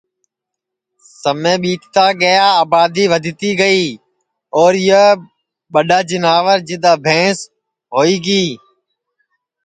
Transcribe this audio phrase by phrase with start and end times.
[1.21, 3.85] سمے ٻیتا گیا آبادی ودھتی گئی
[4.57, 5.03] اور یہ
[5.73, 7.37] ٻڈؔا جیناور جِدؔا بھنس
[7.93, 8.45] ہوئی گی